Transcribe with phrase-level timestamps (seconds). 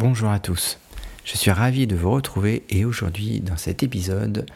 [0.00, 0.78] Bonjour à tous.
[1.26, 4.46] Je suis ravi de vous retrouver et aujourd'hui dans cet épisode,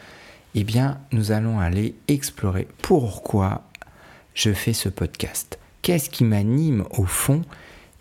[0.55, 3.61] eh bien, nous allons aller explorer pourquoi
[4.33, 5.59] je fais ce podcast.
[5.83, 7.43] Qu'est-ce qui m'anime au fond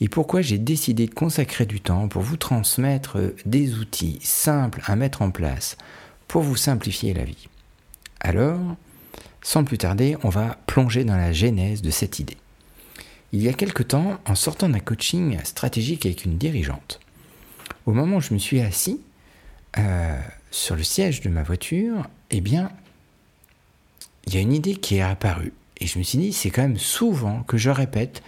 [0.01, 4.97] et pourquoi j'ai décidé de consacrer du temps pour vous transmettre des outils simples à
[4.97, 5.76] mettre en place
[6.26, 7.49] pour vous simplifier la vie.
[8.21, 8.74] Alors,
[9.42, 12.38] sans plus tarder, on va plonger dans la genèse de cette idée.
[13.33, 17.01] Il y a quelque temps, en sortant d'un coaching stratégique avec une dirigeante,
[17.87, 19.01] au moment où je me suis assis
[19.79, 20.20] euh,
[20.51, 22.70] sur le siège de ma voiture, eh bien,
[24.27, 25.52] il y a une idée qui est apparue.
[25.79, 28.23] Et je me suis dit, c'est quand même souvent que je répète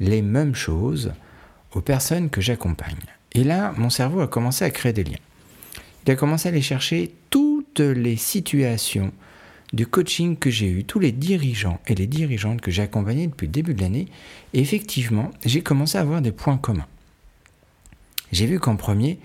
[0.00, 1.12] les mêmes choses
[1.72, 2.96] aux personnes que j'accompagne.
[3.32, 5.18] Et là, mon cerveau a commencé à créer des liens.
[6.06, 9.12] Il a commencé à aller chercher toutes les situations
[9.72, 13.46] du coaching que j'ai eu, tous les dirigeants et les dirigeantes que j'ai accompagnés depuis
[13.46, 14.06] le début de l'année.
[14.54, 16.86] Effectivement, j'ai commencé à avoir des points communs
[18.32, 19.18] j'ai vu qu'en premier,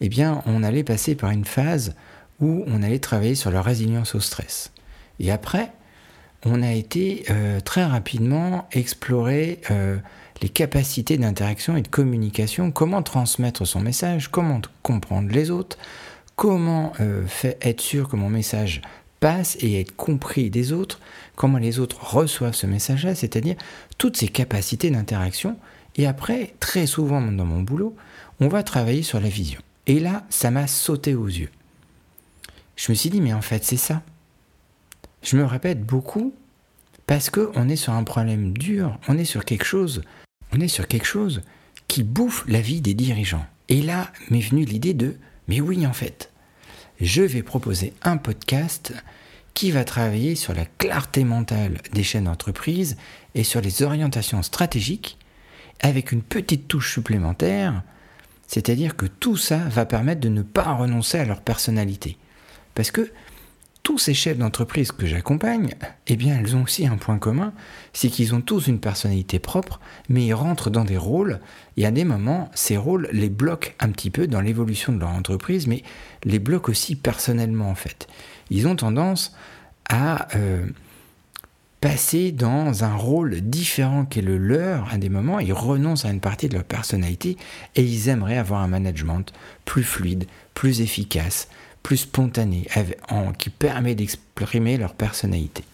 [0.00, 1.94] eh bien, on allait passer par une phase
[2.40, 4.72] où on allait travailler sur la résilience au stress.
[5.18, 5.70] Et après,
[6.44, 9.98] on a été euh, très rapidement explorer euh,
[10.40, 15.76] les capacités d'interaction et de communication, comment transmettre son message, comment comprendre les autres,
[16.36, 17.26] comment euh,
[17.60, 18.80] être sûr que mon message
[19.20, 20.98] passe et être compris des autres,
[21.36, 23.56] comment les autres reçoivent ce message-là, c'est-à-dire
[23.98, 25.58] toutes ces capacités d'interaction.
[25.96, 27.94] Et après, très souvent dans mon boulot,
[28.40, 29.60] on va travailler sur la vision.
[29.86, 31.50] Et là, ça m'a sauté aux yeux.
[32.76, 34.02] Je me suis dit, mais en fait, c'est ça.
[35.22, 36.34] Je me répète beaucoup
[37.06, 40.02] parce qu'on est sur un problème dur, on est sur quelque chose,
[40.52, 41.42] on est sur quelque chose
[41.88, 43.44] qui bouffe la vie des dirigeants.
[43.68, 45.16] Et là m'est venue l'idée de,
[45.48, 46.30] mais oui, en fait,
[47.00, 48.94] je vais proposer un podcast
[49.54, 52.96] qui va travailler sur la clarté mentale des chaînes d'entreprise
[53.34, 55.18] et sur les orientations stratégiques
[55.80, 57.82] avec une petite touche supplémentaire
[58.50, 62.18] c'est-à-dire que tout ça va permettre de ne pas renoncer à leur personnalité.
[62.74, 63.12] Parce que
[63.84, 65.74] tous ces chefs d'entreprise que j'accompagne,
[66.08, 67.52] eh bien, elles ont aussi un point commun,
[67.92, 69.78] c'est qu'ils ont tous une personnalité propre,
[70.08, 71.38] mais ils rentrent dans des rôles,
[71.76, 75.10] et à des moments, ces rôles les bloquent un petit peu dans l'évolution de leur
[75.10, 75.84] entreprise, mais
[76.24, 78.08] les bloquent aussi personnellement, en fait.
[78.50, 79.32] Ils ont tendance
[79.88, 80.66] à euh,
[81.80, 86.20] passer dans un rôle différent qu'est le leur à des moments, ils renoncent à une
[86.20, 87.36] partie de leur personnalité
[87.74, 89.32] et ils aimeraient avoir un management
[89.64, 91.48] plus fluide, plus efficace,
[91.82, 92.66] plus spontané,
[93.38, 95.64] qui permet d'exprimer leur personnalité.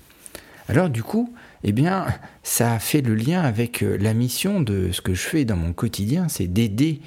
[0.68, 1.32] Alors du coup,
[1.64, 2.06] eh bien,
[2.42, 5.72] ça fait le lien avec euh, la mission de ce que je fais dans mon
[5.72, 7.00] quotidien, c'est d'aider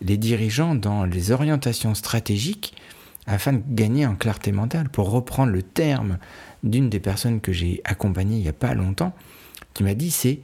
[0.00, 2.74] les dirigeants dans les orientations stratégiques
[3.28, 4.88] afin de gagner en clarté mentale.
[4.88, 6.18] Pour reprendre le terme
[6.64, 9.14] d'une des personnes que j'ai accompagnées il n'y a pas longtemps,
[9.74, 10.40] qui m'a dit c'est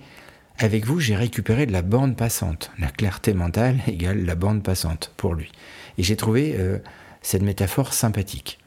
[0.58, 2.70] avec vous j'ai récupéré de la bande passante.
[2.78, 5.50] La clarté mentale égale la bande passante pour lui.
[5.98, 6.78] Et j'ai trouvé euh,
[7.22, 8.58] cette métaphore sympathique.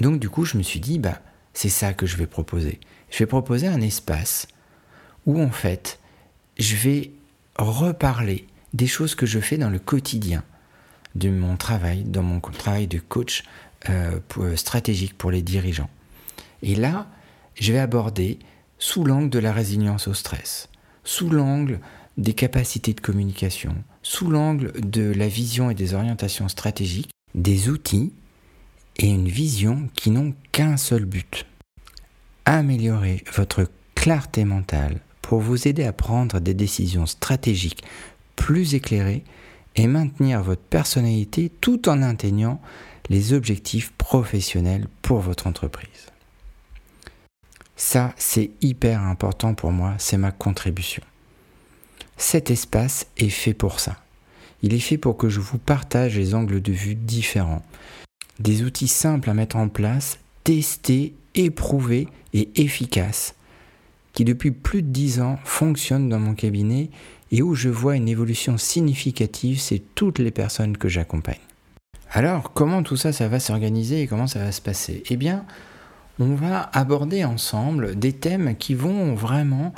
[0.00, 1.20] Donc du coup je me suis dit bah
[1.54, 2.80] c'est ça que je vais proposer.
[3.10, 4.48] Je vais proposer un espace
[5.24, 6.00] où en fait
[6.58, 7.12] je vais
[7.56, 10.42] reparler des choses que je fais dans le quotidien
[11.16, 13.44] de mon travail, dans mon travail de coach
[13.88, 15.90] euh, euh, stratégique pour les dirigeants.
[16.62, 17.06] Et là,
[17.54, 18.38] je vais aborder
[18.78, 20.68] sous l'angle de la résilience au stress,
[21.04, 21.80] sous l'angle
[22.16, 28.12] des capacités de communication, sous l'angle de la vision et des orientations stratégiques, des outils
[28.98, 31.46] et une vision qui n'ont qu'un seul but.
[32.44, 37.82] Améliorer votre clarté mentale pour vous aider à prendre des décisions stratégiques
[38.36, 39.24] plus éclairées
[39.76, 42.60] et maintenir votre personnalité tout en atteignant
[43.08, 46.06] les objectifs professionnels pour votre entreprise.
[47.76, 51.02] Ça, c'est hyper important pour moi, c'est ma contribution.
[52.16, 53.96] Cet espace est fait pour ça.
[54.62, 57.62] Il est fait pour que je vous partage les angles de vue différents,
[58.40, 63.34] des outils simples à mettre en place, testés, éprouvés et efficaces,
[64.14, 66.88] qui depuis plus de dix ans fonctionnent dans mon cabinet
[67.32, 71.40] et où je vois une évolution significative, c'est toutes les personnes que j'accompagne.
[72.10, 75.02] Alors, comment tout ça, ça va s'organiser et comment ça va se passer?
[75.10, 75.44] Eh bien,
[76.18, 79.74] on va aborder ensemble des thèmes qui vont vraiment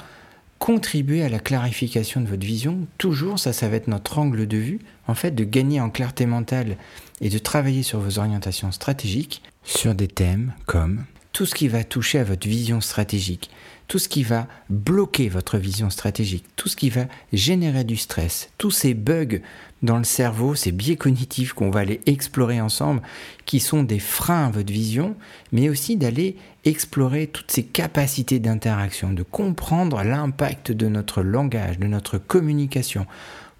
[0.58, 2.86] contribuer à la clarification de votre vision.
[2.98, 6.26] Toujours, ça, ça va être notre angle de vue, en fait, de gagner en clarté
[6.26, 6.76] mentale
[7.20, 11.04] et de travailler sur vos orientations stratégiques sur des thèmes comme
[11.38, 13.48] tout ce qui va toucher à votre vision stratégique,
[13.86, 17.02] tout ce qui va bloquer votre vision stratégique, tout ce qui va
[17.32, 19.38] générer du stress, tous ces bugs
[19.84, 23.02] dans le cerveau, ces biais cognitifs qu'on va aller explorer ensemble,
[23.46, 25.14] qui sont des freins à votre vision,
[25.52, 31.86] mais aussi d'aller explorer toutes ces capacités d'interaction, de comprendre l'impact de notre langage, de
[31.86, 33.06] notre communication,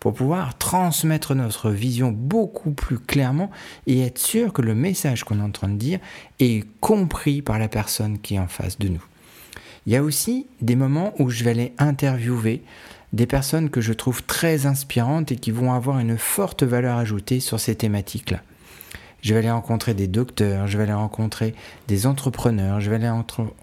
[0.00, 3.50] pour pouvoir transmettre notre vision beaucoup plus clairement
[3.86, 5.98] et être sûr que le message qu'on est en train de dire
[6.40, 9.04] est compris par la personne qui est en face de nous.
[9.86, 12.62] Il y a aussi des moments où je vais aller interviewer
[13.12, 17.40] des personnes que je trouve très inspirantes et qui vont avoir une forte valeur ajoutée
[17.40, 18.42] sur ces thématiques-là.
[19.20, 21.54] Je vais aller rencontrer des docteurs, je vais aller rencontrer
[21.88, 23.10] des entrepreneurs, je vais aller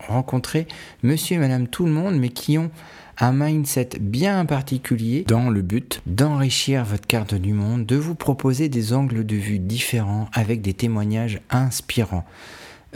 [0.07, 0.67] rencontrer
[1.01, 2.71] monsieur et madame tout le monde, mais qui ont
[3.17, 8.67] un mindset bien particulier dans le but d'enrichir votre carte du monde, de vous proposer
[8.67, 12.25] des angles de vue différents avec des témoignages inspirants.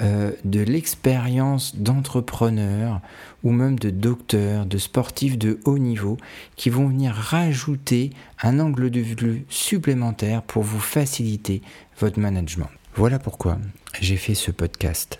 [0.01, 3.01] Euh, de l'expérience d'entrepreneurs
[3.44, 6.16] ou même de docteurs, de sportifs de haut niveau
[6.56, 8.12] qui vont venir rajouter
[8.42, 11.62] un angle de vue supplémentaire pour vous faciliter
[12.00, 12.69] votre management.
[12.96, 13.57] Voilà pourquoi
[14.00, 15.19] j'ai fait ce podcast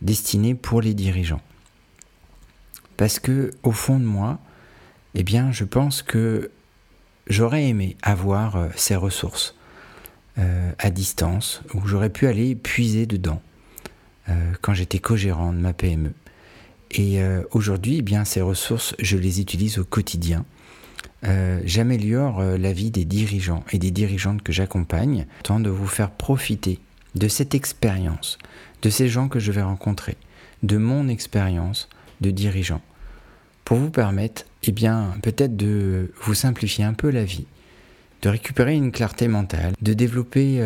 [0.00, 1.42] destiné pour les dirigeants.
[2.96, 4.38] Parce que au fond de moi,
[5.14, 6.50] eh bien, je pense que
[7.26, 9.56] j'aurais aimé avoir euh, ces ressources
[10.38, 13.42] euh, à distance où j'aurais pu aller puiser dedans
[14.60, 16.12] quand j'étais co-gérant de ma PME.
[16.90, 20.44] Et euh, aujourd'hui, eh bien, ces ressources, je les utilise au quotidien.
[21.24, 26.10] Euh, j'améliore la vie des dirigeants et des dirigeantes que j'accompagne, tant de vous faire
[26.10, 26.78] profiter
[27.14, 28.38] de cette expérience,
[28.82, 30.16] de ces gens que je vais rencontrer,
[30.62, 31.88] de mon expérience
[32.20, 32.80] de dirigeant,
[33.64, 37.46] pour vous permettre, eh bien, peut-être de vous simplifier un peu la vie,
[38.22, 40.60] de récupérer une clarté mentale, de développer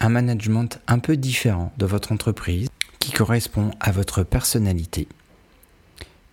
[0.00, 2.68] un management un peu différent de votre entreprise
[2.98, 5.06] qui correspond à votre personnalité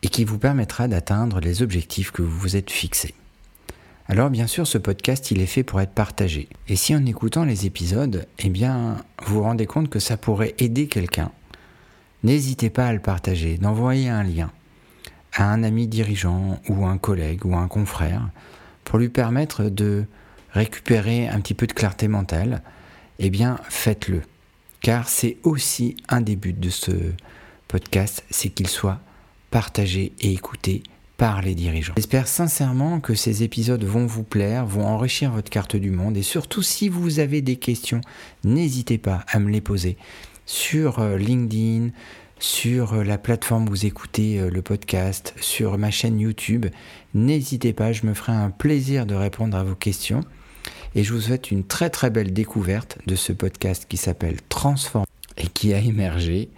[0.01, 3.13] et qui vous permettra d'atteindre les objectifs que vous vous êtes fixés.
[4.07, 6.47] Alors bien sûr, ce podcast, il est fait pour être partagé.
[6.69, 10.55] Et si en écoutant les épisodes, eh bien, vous vous rendez compte que ça pourrait
[10.59, 11.31] aider quelqu'un,
[12.23, 14.49] n'hésitez pas à le partager, d'envoyer un lien
[15.33, 18.29] à un ami dirigeant ou un collègue ou un confrère
[18.85, 20.05] pour lui permettre de
[20.51, 22.63] récupérer un petit peu de clarté mentale
[23.19, 24.21] eh bien faites-le.
[24.81, 26.91] Car c'est aussi un des buts de ce
[27.67, 28.99] podcast, c'est qu'il soit
[29.49, 30.83] partagé et écouté
[31.17, 31.93] par les dirigeants.
[31.97, 36.21] J'espère sincèrement que ces épisodes vont vous plaire, vont enrichir votre carte du monde et
[36.21, 38.01] surtout si vous avez des questions,
[38.43, 39.97] n'hésitez pas à me les poser
[40.45, 41.89] sur euh, LinkedIn,
[42.39, 46.67] sur euh, la plateforme où vous écoutez euh, le podcast, sur ma chaîne YouTube.
[47.13, 50.21] N'hésitez pas, je me ferai un plaisir de répondre à vos questions.
[50.97, 55.05] Et je vous souhaite une très très belle découverte de ce podcast qui s'appelle Transform
[55.37, 56.49] et qui a émergé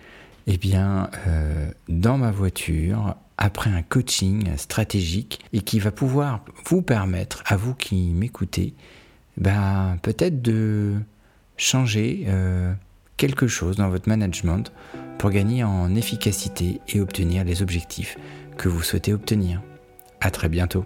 [0.48, 6.82] eh bien, euh, dans ma voiture après un coaching stratégique et qui va pouvoir vous
[6.82, 8.74] permettre, à vous qui m'écoutez,
[9.36, 10.96] ben, peut-être de
[11.58, 12.74] changer euh,
[13.18, 14.72] quelque chose dans votre management
[15.18, 18.18] pour gagner en efficacité et obtenir les objectifs
[18.58, 19.62] que vous souhaitez obtenir.
[20.22, 20.86] À très bientôt.